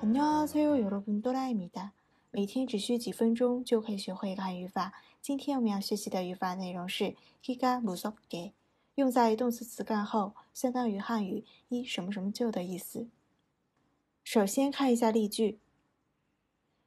[0.00, 1.92] 안녕하세요 여러분 또라입니다.
[2.30, 4.92] 每天只需几分钟就可以学会一个汉语法。
[5.22, 8.52] 今天我们要学习的语法内容是 기가 무섭게，
[8.94, 13.08] 用在动词词干后，相当于汉语一什么什么就的意思。
[14.24, 15.58] 首先看一下例句。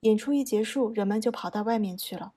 [0.00, 2.32] 演出一结束，人们就跑到外面去了。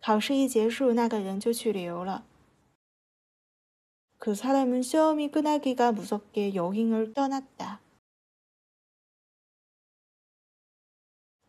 [0.00, 2.24] 考试一结束，那个人就去旅游了。
[4.16, 7.80] 그 사람은 시험이 끝나기가 무섭게 여행을 떠났다.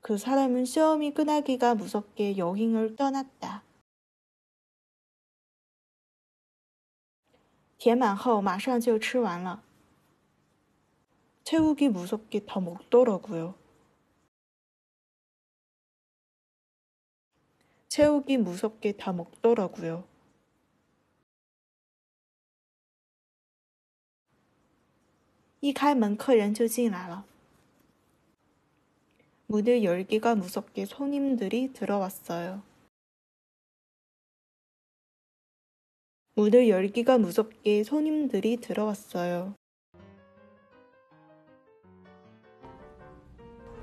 [0.02, 3.64] 그 사람은 시험이 끝나기가 무섭게 여행을 떠났다.
[7.78, 9.64] 填满后马上就吃完了。
[11.44, 13.56] 태우기 무섭게 다 먹더라고요.
[17.90, 20.08] 채우기 무섭게 다 먹더라고요.
[25.62, 27.26] 이开门客人就进来了.
[29.48, 32.62] 문을 열기가 무섭게 손님들이 들어왔어요.
[36.36, 39.56] 문을 열기가 무섭게 손님들이 들어왔어요.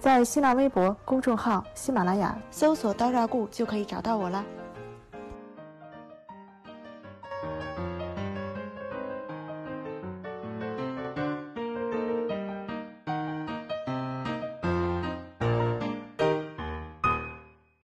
[0.02, 4.44] 在新浪微博公众号“喜马拉雅”搜索“刀扎固”就可以找到我了。